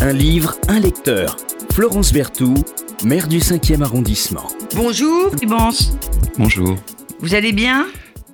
[0.00, 1.36] Un livre, un lecteur.
[1.72, 2.64] Florence Berthoud,
[3.04, 4.46] maire du 5e arrondissement.
[4.74, 5.96] Bonjour, Rubens.
[6.38, 6.76] Bonjour.
[7.20, 7.86] Vous allez bien?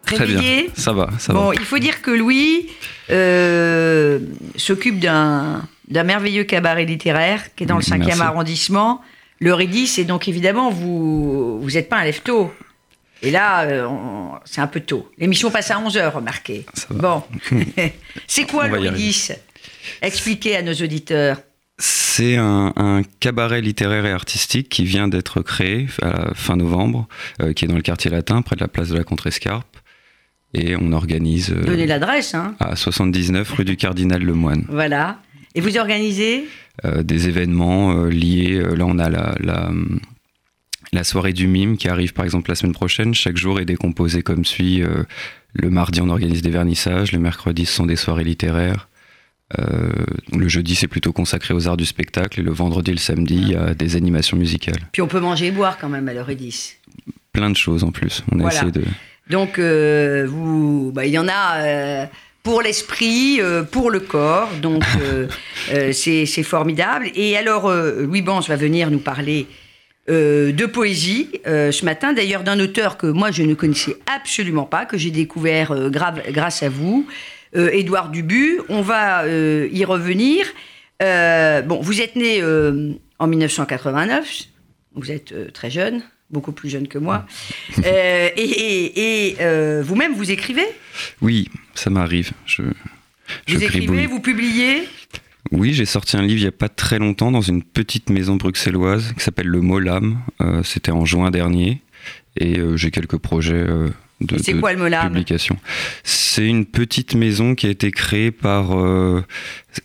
[0.04, 0.36] Très bien.
[0.38, 1.54] Réveillé Ça va, ça Bon, va.
[1.54, 2.68] il faut dire que Louis
[3.10, 4.18] euh,
[4.56, 8.22] s'occupe d'un d'un merveilleux cabaret littéraire qui est dans le 5e Merci.
[8.22, 9.02] arrondissement,
[9.38, 12.52] le Rédis, et donc évidemment, vous vous n'êtes pas un lève-tôt.
[13.22, 15.10] Et là, euh, on- c'est un peu tôt.
[15.18, 16.64] L'émission passe à 11h, remarquez.
[16.74, 16.96] Ça va.
[17.00, 17.22] Bon.
[18.26, 18.78] c'est quoi le.
[18.78, 19.30] Rédis
[20.02, 21.38] Expliquez à nos auditeurs.
[22.16, 27.08] C'est un, un cabaret littéraire et artistique qui vient d'être créé à la fin novembre,
[27.42, 29.76] euh, qui est dans le quartier latin, près de la place de la Contrescarpe.
[30.52, 32.54] Et on organise euh, Donnez l'adresse, hein.
[32.60, 35.18] à 79 rue du Cardinal Lemoine Voilà.
[35.56, 36.44] Et vous organisez?
[36.84, 38.60] Euh, des événements euh, liés.
[38.60, 39.72] euh, là, on a la, la,
[40.92, 43.12] la soirée du mime qui arrive par exemple la semaine prochaine.
[43.14, 44.82] Chaque jour est décomposé comme suit.
[44.82, 45.02] euh,
[45.52, 47.10] le mardi, on organise des vernissages.
[47.10, 48.88] Le mercredi, ce sont des soirées littéraires.
[49.58, 49.90] Euh,
[50.32, 52.40] le jeudi, c'est plutôt consacré aux arts du spectacle.
[52.40, 54.80] Et le vendredi et le samedi, il y a des animations musicales.
[54.92, 56.76] Puis on peut manger et boire quand même à l'heure 10.
[57.32, 58.22] Plein de choses en plus.
[58.32, 58.56] On a Voilà.
[58.56, 58.82] essayé de.
[59.30, 62.06] Donc, euh, vous, bah, il y en a euh,
[62.42, 64.50] pour l'esprit, euh, pour le corps.
[64.60, 64.82] Donc,
[65.92, 67.10] c'est formidable.
[67.14, 69.46] Et alors, Louis Bans va venir nous parler
[70.08, 72.12] de poésie ce matin.
[72.12, 76.62] D'ailleurs, d'un auteur que moi, je ne connaissais absolument pas, que j'ai découvert grave- grâce
[76.62, 77.06] à vous,
[77.54, 78.60] Édouard Dubu.
[78.68, 80.46] On va euh, y revenir.
[81.02, 84.44] Euh, bon, vous êtes né euh, en 1989.
[84.94, 87.26] Vous êtes euh, très jeune, beaucoup plus jeune que moi.
[87.84, 90.66] Euh, et et- et, euh, vous-même, vous écrivez?
[91.20, 92.30] Oui, ça m'arrive.
[92.46, 92.62] Je,
[93.46, 94.84] je Vous écrivez, vous publiez?
[95.50, 98.36] Oui, j'ai sorti un livre il n'y a pas très longtemps dans une petite maison
[98.36, 99.80] bruxelloise qui s'appelle Le Mot.
[100.40, 101.82] Euh, C'était en juin dernier.
[102.38, 103.88] Et euh, j'ai quelques projets euh,
[104.20, 105.56] de, de quoi le publication.
[106.02, 109.22] C'est une petite maison qui a été créée par, euh,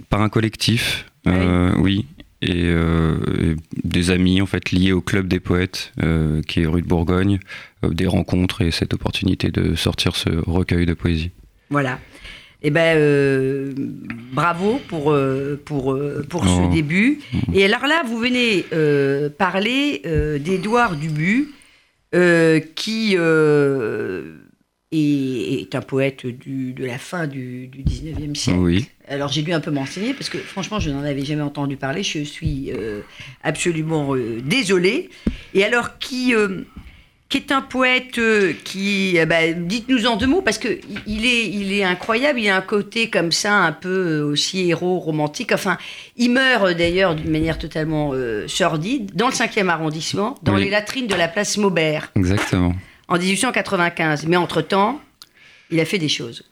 [0.10, 1.06] par un collectif.
[1.28, 2.06] euh, oui.
[2.42, 6.66] Et, euh, et des amis en fait liés au club des poètes euh, qui est
[6.66, 7.40] rue de Bourgogne,
[7.84, 11.32] Euh, des rencontres et cette opportunité de sortir ce recueil de poésie.
[11.70, 11.98] Voilà.
[12.62, 13.72] Eh ben, euh,
[14.34, 16.48] bravo pour, euh, pour, euh, pour Oh.
[16.70, 17.20] ce début.
[17.54, 21.48] Et alors là, vous venez euh, parler euh, d'Édouard Dubu,
[22.16, 24.36] euh, qui euh,
[24.92, 28.60] est, est un poète du- de la fin du, du 19e siècle.
[28.60, 28.88] Oui.
[29.08, 32.04] Alors j'ai dû un peu m'enseigner parce que franchement je n'en avais jamais entendu parler.
[32.04, 33.02] Je suis euh,
[33.44, 35.10] absolument désolée.
[35.54, 36.34] Et alors qui
[37.30, 41.26] qui est un poète euh, qui euh, bah, dites-nous en deux mots parce que il
[41.26, 42.40] est il est incroyable.
[42.40, 43.90] Il a un côté comme ça un peu
[44.22, 45.52] euh, aussi héros romantique.
[45.52, 45.78] Enfin
[46.18, 50.64] il meurt euh, d'ailleurs d'une manière totalement euh, sordide dans le 5e arrondissement dans Oui.
[50.66, 52.74] les latrines de la place Maubert Exactement.
[53.08, 54.26] en 1895.
[54.28, 55.00] Mais entre temps
[55.72, 56.44] il a fait des choses.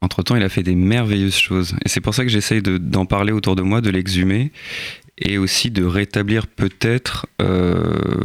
[0.00, 1.76] Entre-temps, il a fait des merveilleuses choses.
[1.84, 4.50] Et c'est pour ça que j'essaye de- d'en parler autour de moi, de l'exhumer,
[5.18, 8.20] et aussi de rétablir peut-être, euh,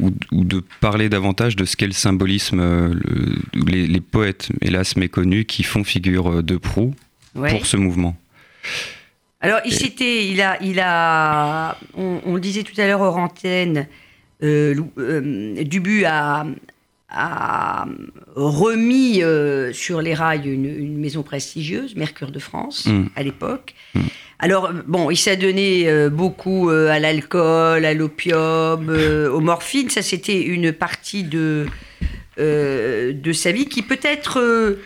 [0.00, 4.48] ou, ou de parler davantage de ce qu'est le symbolisme, euh, le- les, les poètes,
[4.62, 6.94] hélas méconnus, qui font figure euh, de proue
[7.34, 7.50] Ouais.
[7.50, 8.16] pour ce mouvement.
[9.40, 13.16] Alors, il s'était, il a, il a, on, on le disait tout à l'heure hors
[13.18, 13.86] antenne,
[14.42, 16.44] euh, euh, Dubu a,
[17.10, 17.86] a
[18.36, 23.06] remis euh, sur les rails une, une maison prestigieuse, Mercure de France, Mm.
[23.16, 23.74] à l'époque.
[24.38, 29.90] Alors, bon, il s'est donné euh, beaucoup euh, à l'alcool, à l'opium, aux morphines.
[29.90, 31.66] Ça, c'était une partie de,
[32.38, 34.78] de sa vie qui peut-être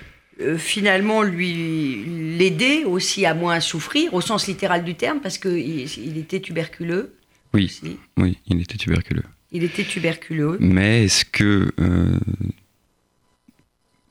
[0.59, 2.05] finalement lui
[2.39, 7.15] l'aidait aussi à moins souffrir, au sens littéral du terme, parce qu'il il était tuberculeux.
[7.53, 7.97] Oui, aussi.
[8.17, 9.23] oui, il était tuberculeux.
[9.53, 10.56] Il était tuberculeux.
[10.60, 11.72] Mais est-ce que...
[11.81, 12.19] euh,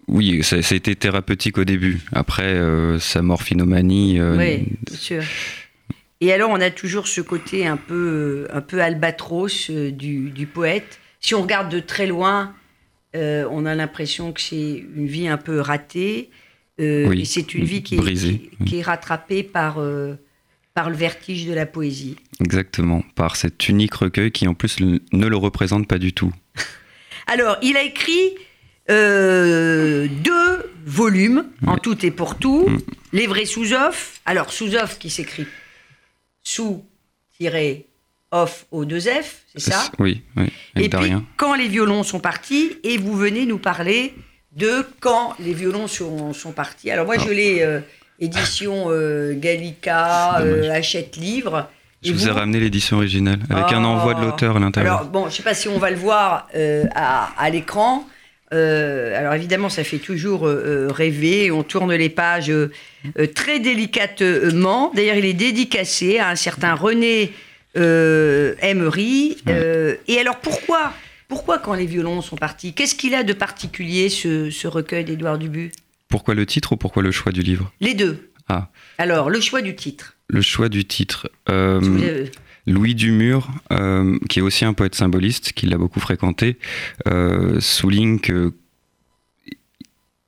[0.07, 1.99] Oui, ça, ça a été thérapeutique au début.
[2.11, 4.19] Après, euh, sa morphinomanie...
[4.19, 5.23] euh, Oui, bien sûr.
[6.21, 10.99] Et alors, on a toujours ce côté un peu, un peu albatros du, du poète.
[11.19, 12.53] Si on regarde de très loin,
[13.13, 16.29] on a l'impression que c'est une vie un peu ratée.
[16.79, 19.75] Oui, c'est une vie qui est, brisée, qui- qui est rattrapée par,
[20.73, 22.15] par le vertige de la poésie.
[22.39, 26.33] Exactement, par cet unique recueil qui en plus ne le représente pas du tout.
[27.27, 28.36] Alors, il a écrit
[28.89, 32.68] euh, deux volumes, en tout et pour tout.
[32.68, 32.77] Mm.
[33.13, 34.19] Les vrais sous-off.
[34.25, 35.48] Alors, sous-off qui s'écrit
[36.44, 36.81] sous-off
[38.71, 39.25] au 2F,
[39.56, 43.59] c'est ça Oui, oui, Et puis, quand les violons sont partis, et vous venez nous
[43.59, 44.13] parler
[44.51, 46.92] de quand les violons sont, sont partis.
[46.92, 47.80] Alors, moi, je l'ai euh,
[48.24, 51.68] édition euh, Gallica, euh, Hachette Livre.
[52.04, 54.98] Je vous ai ramené l'édition originale avec un envoi de l'auteur à l'intérieur.
[54.98, 58.06] Alors, bon, je ne sais pas si on va le voir euh, à, à l'écran.
[58.54, 61.50] Euh, alors évidemment, ça fait toujours rêver.
[61.50, 62.52] On tourne les pages
[63.34, 64.92] très délicatement.
[64.94, 67.31] D'ailleurs, il est dédicacé à un certain René
[67.75, 69.38] Emery.
[70.08, 70.94] Et alors pourquoi
[71.30, 75.40] pourquoi quand les violons sont partis Qu'est-ce qu'il a de particulier ce, ce recueil d'Édouard
[75.40, 75.72] Dubu
[76.13, 77.74] Pourquoi le titre ou pourquoi le choix du livre?
[77.81, 78.30] Les deux.
[78.48, 78.69] Ah.
[79.00, 80.15] Alors, le choix du titre.
[80.27, 81.27] Le choix du titre.
[81.50, 82.27] Euh,
[82.68, 86.60] Louis Dumur, euh, qui est aussi un poète symboliste, qui l'a beaucoup fréquenté,
[87.07, 88.54] euh, souligne que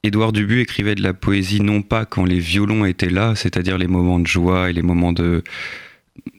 [0.02, 3.86] Édouard Dubu écrivait de la poésie non pas quand les violons étaient là, c'est-à-dire les
[3.86, 5.44] moments de joie et les moments de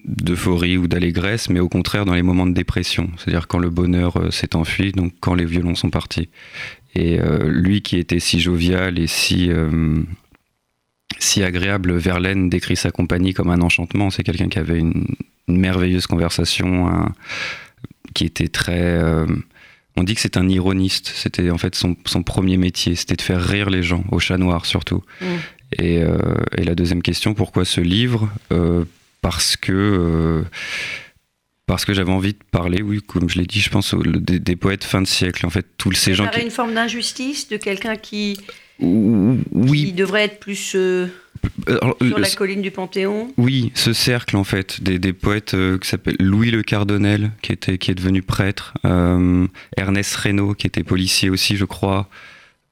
[0.05, 4.33] d'euphorie ou d'allégresse, mais au contraire dans les moments de dépression, c'est-à-dire quand le bonheur
[4.33, 6.31] s'est enfui, donc quand les violons sont partis.
[6.97, 10.03] Et euh, lui qui était si jovial et si euh,
[11.19, 14.11] si agréable, Verlaine décrit sa compagnie comme un enchantement.
[14.11, 15.05] C'est quelqu'un qui avait une,
[15.49, 17.07] une merveilleuse conversation,
[18.15, 18.81] qui était très.
[18.81, 19.27] euh,
[19.97, 21.13] on dit que c'est un ironiste.
[21.15, 22.95] C'était en fait son, son premier métier.
[22.95, 25.03] C'était de faire rire les gens, au chat noir surtout.
[25.21, 25.25] Mm.
[25.79, 26.19] Et, euh,
[26.57, 28.31] et la deuxième question, pourquoi ce livre?
[28.53, 28.85] Euh,
[29.21, 30.45] Parce que.
[31.69, 34.03] Euh, parce que j'avais envie de parler, oui, comme je l'ai dit, je pense aux-
[34.03, 35.45] des, des poètes fin de siècle.
[35.47, 36.41] En fait, tous ces Ça gens qui.
[36.41, 38.39] une forme d'injustice de quelqu'un qui,
[38.81, 41.09] Oui, qui devrait être plus euh,
[41.67, 43.33] alors, sur la colline du Panthéon.
[43.37, 47.53] Oui, ce cercle en fait, des, des poètes euh, qui s'appellent Louis Le Cardonnel, qui,
[47.53, 49.47] était, qui est devenu prêtre, euh,
[49.77, 52.09] Ernest Reynaud, qui était policier aussi, je crois.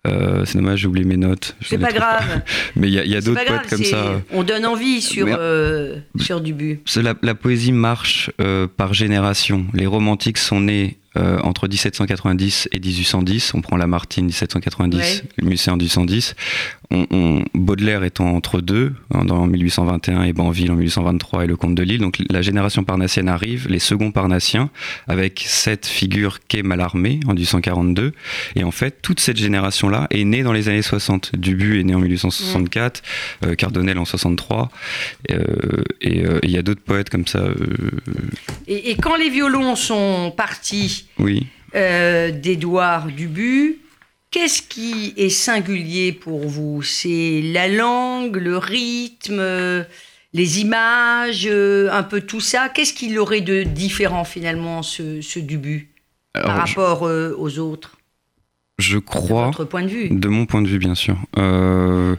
[0.06, 1.56] Euh, c'est dommage, j'ai oublié mes notes.
[1.62, 2.42] C'est pas grave.
[2.76, 4.20] Mais il y a, d'autres poètes comme ça.
[4.32, 6.80] On donne envie sur, euh, sur Dubu.
[7.22, 9.66] La poésie marche euh, par génération.
[9.72, 13.54] Les romantiques sont nés euh, entre 1790 et 1810.
[13.54, 14.98] On prend Lamartine 1790,
[15.38, 15.44] Ouais.
[15.44, 16.34] Musset en 1810.
[16.90, 21.56] On, on- Baudelaire étant entre deux, hein, dans 1821 et Banville en 1823 et le
[21.56, 22.00] Comte de Lille.
[22.00, 24.70] Donc la génération parnassienne arrive, les seconds parnassiens,
[25.08, 28.12] avec cette figure qu'est Mallarmé en 1842.
[28.56, 31.32] Et en fait, toute cette génération-là est née dans les années 60.
[31.36, 33.02] Dubu est né en 1864,
[33.44, 34.70] euh, Cardonnel en 63.
[35.30, 35.42] Euh,
[36.00, 37.38] et euh, il y a d'autres poètes comme ça.
[37.38, 37.54] euh,
[38.66, 41.46] Et, et quand les violons sont partis oui.
[41.74, 43.78] euh, d'Édouard Dubu,
[44.30, 46.82] qu'est-ce qui est singulier pour vous?
[46.82, 49.84] C'est la langue, le rythme,
[50.32, 52.68] les images, euh, un peu tout ça?
[52.68, 55.88] Qu'est-ce qu'il aurait de différent finalement, ce, ce Dubu,
[56.32, 57.96] par Alors, rapport euh, aux autres?
[58.78, 60.08] Je De crois, votre point de vue.
[60.10, 62.16] de mon point de vue bien sûr, euh,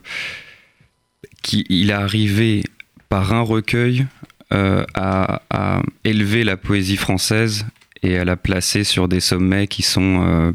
[1.43, 2.63] qu'il est arrivé
[3.09, 4.05] par un recueil
[4.53, 7.65] euh, à, à élever la poésie française
[8.05, 10.51] et à la placer sur des sommets qui sont, euh,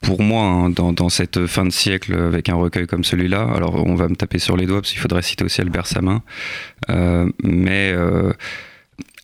[0.00, 3.86] pour moi, hein, dans, dans cette fin de siècle, avec un recueil comme celui-là, alors
[3.86, 6.22] on va me taper sur les doigts parce qu'il faudrait citer aussi Albert Samin,
[6.88, 8.32] euh, mais euh,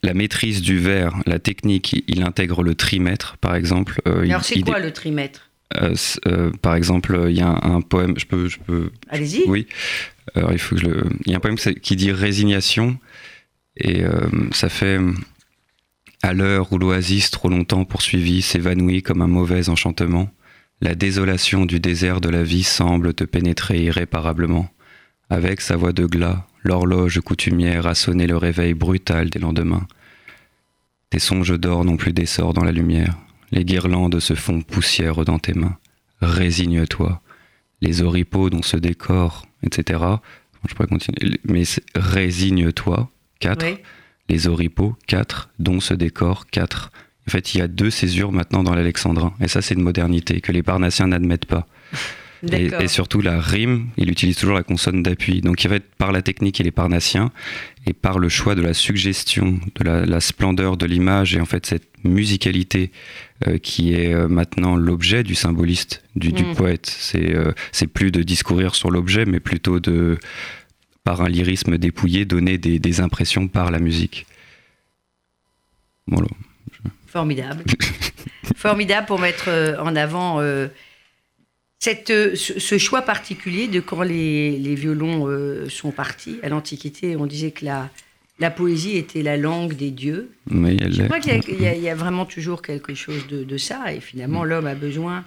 [0.03, 4.03] la maîtrise du vers, la technique, il, intègre le trimètre, par exemple.
[4.07, 5.49] euh, Alors c'est quoi le trimètre?
[6.63, 9.43] Par exemple, il y a un, un poème, je peux, je peux, Allez-y.
[9.49, 9.67] oui.
[10.35, 12.97] Alors il faut que je le, il y a un poème qui dit résignation
[13.77, 14.05] et
[14.53, 15.01] ça fait
[16.25, 20.31] à l'heure où l'oasis trop longtemps poursuivie s'évanouit comme un mauvais enchantement,
[20.81, 24.71] la désolation du désert de la vie semble te pénétrer irréparablement.
[25.29, 29.87] Avec sa voix de glas, l'horloge coutumière a sonné le réveil brutal des lendemains.
[31.11, 33.19] Tes songes d'or n'ont plus d'essor dans la lumière.
[33.53, 35.77] Les guirlandes se font poussière dans tes mains.
[36.23, 37.21] Résigne-toi.
[37.83, 40.03] Les oripeaux dont se décore, etc.
[40.67, 41.39] Je pourrais continuer.
[41.45, 43.11] Mais résigne-toi.
[43.41, 43.67] 4.
[43.67, 43.77] Oui.
[44.29, 45.51] Les oripeaux, 4.
[45.59, 46.91] Dont se décore, 4.
[47.27, 49.35] En fait, il y a deux césures maintenant dans l'alexandrin.
[49.41, 51.67] Et ça, c'est une modernité que les parnassiens n'admettent pas.
[52.53, 55.41] Et, surtout, la rime, il utilise toujours la consonne d'appui.
[55.41, 57.33] Donc, il va être par la technique et les parnassiens,
[57.87, 61.47] et par le choix de la suggestion, de la, la splendeur de l'image, et en
[61.47, 62.91] fait, cette musicalité
[63.47, 66.55] euh, qui est euh, maintenant l'objet du symboliste, du, du Mm.
[66.55, 66.87] poète.
[66.87, 70.19] C'est euh, c'est plus de discourir sur l'objet, mais plutôt de,
[71.05, 74.27] par un lyrisme dépouillé, donner des, des impressions par la musique.
[76.07, 76.29] Voilà.
[77.07, 77.63] Formidable.
[78.57, 80.69] Formidable pour mettre euh, en avant euh,
[81.79, 86.39] cette, euh, ce, choix particulier de quand les, les violons euh, sont partis.
[86.43, 87.91] À l'Antiquité, on disait que la,
[88.39, 90.31] la poésie était la langue des dieux.
[90.51, 93.57] Mais elle Je crois qu'il y a- y, y vraiment toujours quelque chose de, de
[93.59, 93.93] ça.
[93.93, 95.25] Et finalement, l'homme a besoin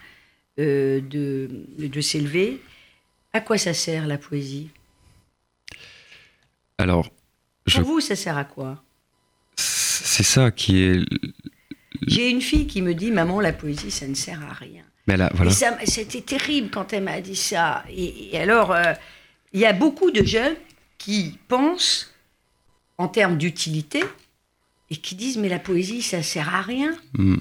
[0.59, 2.59] euh, de, de s'élever.
[3.33, 4.69] À quoi ça sert la poésie?
[6.77, 7.09] Alors,
[7.65, 8.83] je- Pour vous, ça sert à quoi?
[9.55, 10.99] C'est ça qui est.
[12.05, 14.83] J'ai une fille qui me dit Maman, la poésie, ça ne sert à rien.
[15.07, 15.51] Mais là, voilà.
[15.51, 17.83] C'était terrible quand elle m'a dit ça.
[17.89, 18.93] Et, et alors, euh,
[19.53, 20.55] il y a beaucoup de jeunes
[20.97, 22.13] qui pensent
[22.97, 24.03] en termes d'utilité
[24.89, 26.95] et qui disent mais la poésie, ça sert à rien.
[27.13, 27.37] Mm.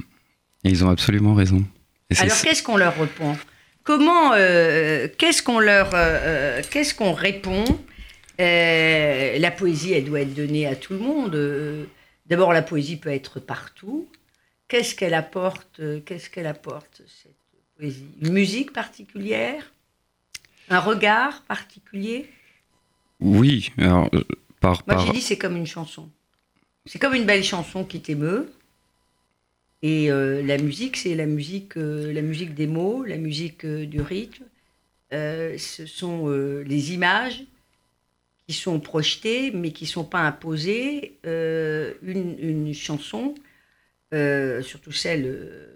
[0.64, 1.64] Et ils ont absolument raison.
[2.10, 3.36] Et Alors qu'est-ce qu'on leur répond?
[3.84, 7.64] Comment, euh, qu'est-ce qu'on leur, euh, qu'est-ce qu'on répond?
[8.40, 11.34] Euh, La poésie, elle doit être donnée à tout le monde.
[11.34, 11.84] Euh,
[12.26, 14.08] D'abord, la poésie peut être partout.
[14.68, 17.36] Qu'est-ce qu'elle apporte euh, Qu'est-ce qu'elle apporte cette
[17.78, 18.06] poésie?
[18.20, 19.72] Une musique particulière?
[20.68, 22.28] Un regard particulier?
[23.20, 24.10] Oui, alors,
[24.60, 26.10] par, Moi, j'ai dit c'est comme une chanson.
[26.84, 28.50] C'est comme une belle chanson qui t'émeut.
[29.82, 33.86] Et euh, la musique, c'est la musique, euh, la musique des mots, la musique euh,
[33.86, 34.44] du rythme.
[35.12, 37.44] Ce sont les images
[38.46, 41.18] qui sont projetées, mais qui ne sont pas imposées.
[41.26, 43.34] Euh, une, une chanson,
[44.14, 45.68] euh, surtout celle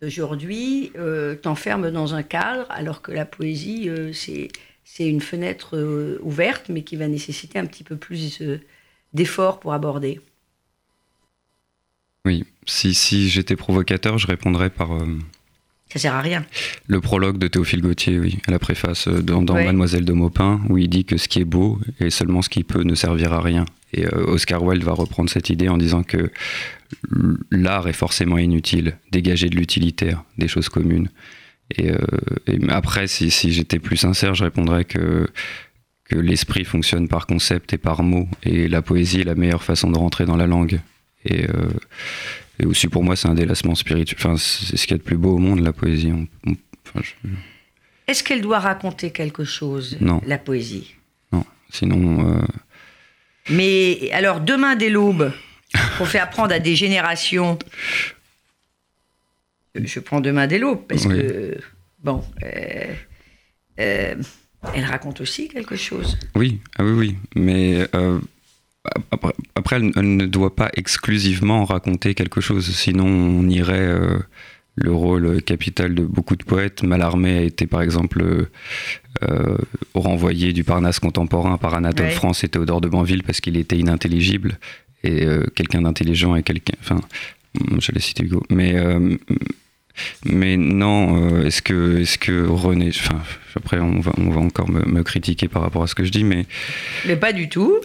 [0.00, 6.82] d'aujourd'hui, euh, t'enferme dans un cadre, alors que la poésie, c'est une fenêtre ouverte, mais
[6.82, 8.42] qui va nécessiter un petit peu plus
[9.12, 10.20] d'efforts pour aborder.
[12.24, 12.44] oui.
[12.66, 14.98] Si, si j'étais provocateur, je répondrais par
[15.94, 16.44] Ça sert à rien.
[16.88, 19.64] le prologue de Théophile Gautier, oui, à la préface euh, dans, dans Ouais.
[19.64, 22.64] Mademoiselle de Maupin, où il dit que ce qui est beau et seulement ce qui
[22.64, 23.64] peut ne servir à rien.
[23.92, 26.32] Et euh, Oscar Wilde va reprendre cette idée en disant que
[27.52, 31.10] l'art est forcément inutile, dégager de l'utilitaire, des choses communes.
[31.76, 31.98] Et, euh,
[32.48, 35.28] et après, si, si j'étais plus sincère, je répondrais que,
[36.06, 39.92] que l'esprit fonctionne par concept et par mots, et la poésie est la meilleure façon
[39.92, 40.80] de rentrer dans la langue.
[41.24, 41.70] Et, euh,
[42.58, 44.18] et aussi pour moi, c'est un délassement spirituel.
[44.18, 46.12] Enfin, c'est ce qu'il y a de plus beau au monde, la poésie.
[46.46, 47.28] Enfin, je-
[48.06, 50.20] Est-ce qu'elle doit raconter quelque chose, Non.
[50.26, 50.94] la poésie?
[51.32, 52.42] Non, sinon, euh,
[53.50, 55.32] Mais alors, demain dès l'aube,
[55.98, 57.58] pour faire apprendre à des générations.
[59.74, 61.16] Je prends demain dès l'aube, parce Oui.
[61.18, 61.58] que,
[62.02, 62.94] bon, euh,
[63.80, 64.14] euh,
[64.74, 66.16] elle raconte aussi quelque chose.
[66.36, 67.16] oui, ah oui, oui.
[67.34, 67.86] Mais
[69.10, 72.66] après, après, elle, elle ne doit pas exclusivement raconter quelque chose.
[72.74, 73.78] Sinon, on irait.
[73.78, 74.18] euh,
[74.76, 76.82] le rôle capital de beaucoup de poètes.
[76.82, 78.50] Mallarmé a été par exemple euh,
[79.22, 79.56] euh,
[79.94, 82.12] renvoyé du Parnasse contemporain par Anatole Ouais.
[82.12, 84.58] France et Théodore de Banville parce qu'il était inintelligible.
[85.04, 86.74] Et euh, quelqu'un d'intelligent et quelqu'un.
[86.80, 87.00] Enfin,
[87.78, 88.42] j'allais citer Hugo.
[88.50, 88.74] Mais,
[90.24, 92.88] mais non, euh, est-ce que, est que René.
[92.88, 93.20] Enfin,
[93.56, 96.10] après, on va, on va encore me, me critiquer par rapport à ce que je
[96.10, 96.46] dis, mais
[97.06, 97.78] Mais pas du tout.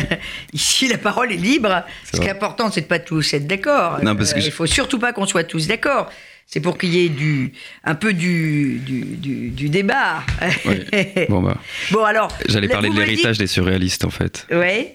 [0.52, 1.84] Ici, la parole est libre.
[2.12, 4.02] Ce qui est important, c'est de pas tous être d'accord.
[4.02, 6.10] Non, parce que Euh, je- Il faut surtout pas qu'on soit tous d'accord.
[6.52, 7.52] C'est pour qu'il y ait du,
[7.84, 10.24] un peu du, du, du, du débat.
[11.28, 11.56] bon, bah,
[11.92, 12.26] bon, alors.
[12.48, 14.48] j'allais parler de l'héritage des surréalistes en fait.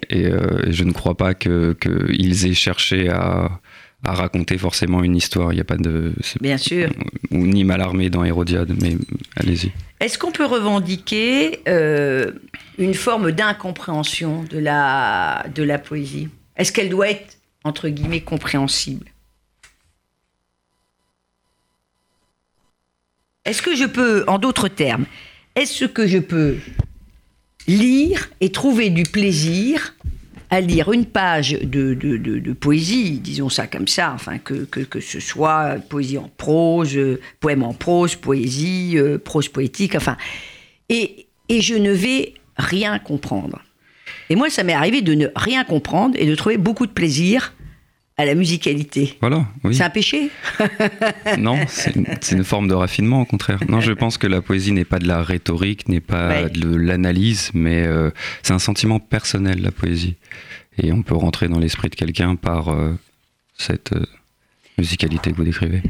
[0.09, 3.61] Et, euh, et je ne crois pas que qu'ils aient cherché à,
[4.05, 5.51] à raconter forcément une histoire.
[5.51, 6.13] Il n'y a pas de.
[6.39, 6.89] Bien sûr.
[7.31, 8.95] Ou ni Mallarmé dans Hérodiade, mais
[9.35, 9.71] allez-y.
[9.99, 12.31] Est-ce qu'on peut revendiquer euh,
[12.77, 16.29] une forme d'incompréhension de la, de la poésie?
[16.57, 19.05] Est-ce qu'elle doit être, entre guillemets, compréhensible?
[23.45, 25.05] Est-ce que je peux, en d'autres termes,
[25.55, 26.57] est-ce que je peux
[27.67, 29.95] lire et trouver du plaisir
[30.49, 34.79] à lire une page de, de- de- poésie, disons ça comme ça, enfin que, que,
[34.81, 40.17] que ce soit poésie en prose, euh, poème en prose, poésie, euh, prose poétique, enfin,
[40.89, 43.61] et, et je ne vais rien comprendre.
[44.29, 47.53] Et moi, ça m'est arrivé de ne rien comprendre et de trouver beaucoup de plaisir
[48.17, 49.17] à la musicalité.
[49.19, 49.75] Voilà, oui.
[49.75, 50.29] C'est un péché
[51.37, 53.59] Non, c'est une, forme de raffinement, au contraire.
[53.67, 56.49] Non, je pense que la poésie n'est pas de la rhétorique, n'est pas Ouais.
[56.49, 60.15] de l'analyse, mais euh, c'est un sentiment personnel, la poésie.
[60.81, 62.97] Et on peut rentrer dans l'esprit de quelqu'un par euh,
[63.57, 64.05] cette euh,
[64.77, 65.81] musicalité que vous décrivez.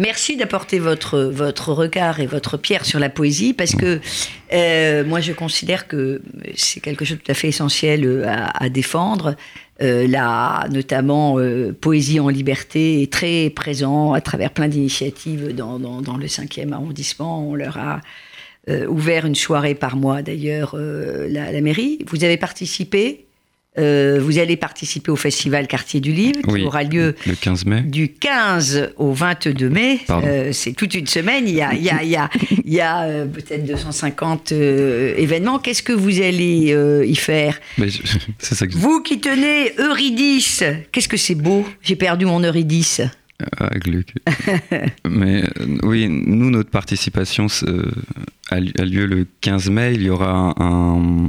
[0.00, 4.00] Merci d'apporter votre, votre regard et votre pierre sur la poésie parce que
[5.02, 6.22] moi je considère que
[6.54, 9.34] c'est quelque chose de tout à fait essentiel à, à défendre.
[9.80, 15.78] Euh, la notamment euh, Poésie en liberté est très présent à travers plein d'initiatives dans,
[15.78, 17.48] dans, dans le 5e arrondissement.
[17.48, 18.00] On leur a
[18.68, 22.04] euh, ouvert une soirée par mois d'ailleurs euh, la, la mairie.
[22.08, 23.27] Vous avez participé
[23.78, 26.62] euh, vous allez participer au festival Quartier du Livre qui Oui.
[26.64, 30.00] aura lieu Le 15 mai du 15 au 22 mai.
[30.10, 31.44] Euh, c'est toute une semaine.
[31.46, 32.30] Il y a, a, a,
[32.82, 35.58] a, euh, peut-être 250 euh, événements.
[35.58, 36.74] Qu'est-ce que vous allez
[37.06, 37.60] y faire?
[37.78, 37.98] Je-
[38.40, 41.64] ça que Vous qui tenez Eurydice, qu'est-ce que c'est beau?
[41.82, 43.02] J'ai perdu mon Eurydice.
[43.60, 44.08] Ah, Gluck.
[45.08, 45.44] Mais
[45.84, 47.46] oui, nous, notre participation
[48.50, 49.92] a, li- a lieu le 15 mai.
[49.94, 51.28] Il y aura un, un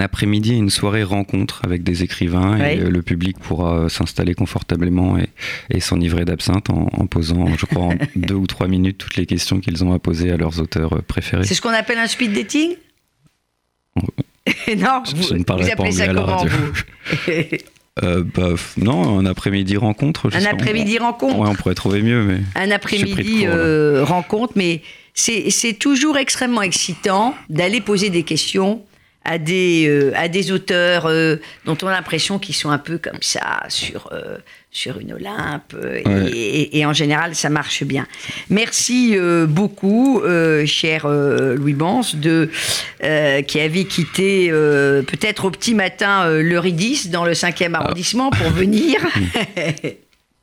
[0.00, 5.28] après-midi, une soirée rencontre avec des écrivains et le public pourra euh, s'installer confortablement et,
[5.70, 9.26] et s'enivrer d'absinthe en, en posant, je crois, en deux ou trois minutes toutes les
[9.26, 11.44] questions qu'ils ont à poser à leurs auteurs euh, préférés.
[11.44, 12.76] C'est ce qu'on appelle un speed dating?
[14.76, 16.52] Non, Je- vous, ne parlerai vous pas ça anglais à la comment radio.
[18.02, 20.28] euh, bah, Non, un après-midi rencontre.
[20.34, 21.38] Un après-midi rencontre?
[21.38, 22.40] Ouais, on pourrait trouver mieux, mais.
[22.54, 24.82] Un après-midi euh, rencontre, mais
[25.14, 28.82] c'est toujours extrêmement excitant d'aller poser des questions
[29.24, 32.98] à des, euh, à des auteurs euh, dont on a l'impression qu'ils sont un peu
[32.98, 34.36] comme ça sur, euh,
[34.70, 35.74] sur une Olympe.
[36.34, 38.06] Et, en général, ça marche bien.
[38.50, 39.16] Merci
[39.46, 40.20] beaucoup,
[40.66, 42.50] cher Louis Bans, de,
[43.46, 47.78] qui avait quitté peut-être au petit matin l'Eurydice dans le 5e ah.
[47.78, 48.98] arrondissement pour venir.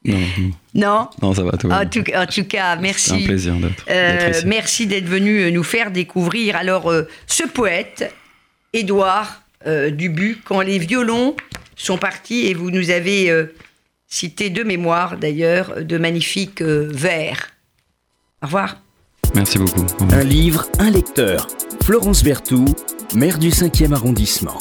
[0.04, 0.18] Non.
[0.74, 3.10] Non Non, ça va, tout en, tout, en tout cas, merci.
[3.10, 6.92] C'est un plaisir d'être Merci d'être venu nous faire découvrir alors
[7.28, 8.12] ce poète
[8.74, 11.36] Édouard euh, Dubu, quand les violons
[11.76, 13.54] sont partis, et vous nous avez euh,
[14.08, 17.52] cité de mémoire d'ailleurs, de magnifiques euh, vers.
[18.42, 18.82] Au revoir.
[19.36, 19.86] Merci beaucoup.
[20.12, 21.48] Un livre, un lecteur.
[21.84, 22.76] Florence Berthoud,
[23.16, 24.58] maire du 5e arrondissement.